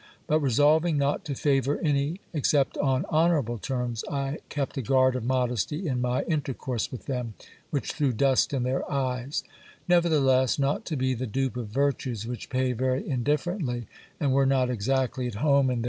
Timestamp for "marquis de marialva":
15.45-15.79